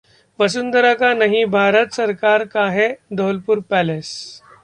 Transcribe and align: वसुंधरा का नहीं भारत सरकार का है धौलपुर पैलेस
वसुंधरा 0.39 0.93
का 0.93 1.13
नहीं 1.13 1.45
भारत 1.47 1.91
सरकार 1.91 2.45
का 2.45 2.65
है 2.69 2.87
धौलपुर 3.13 3.61
पैलेस 3.61 4.09